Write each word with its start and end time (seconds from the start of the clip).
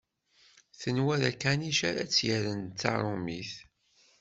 Tenwa 0.79 1.15
d 1.21 1.23
akanic 1.31 1.79
ara 1.89 2.03
tt-yerren 2.07 2.61
d 2.65 2.75
taṛumit. 2.81 3.53